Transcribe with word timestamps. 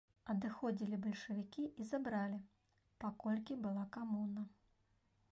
Адыходзілі 0.33 0.97
бальшавікі 1.01 1.65
і 1.83 1.85
забралі, 1.89 2.39
паколькі 3.03 3.57
была 3.65 3.83
камуна. 3.99 4.47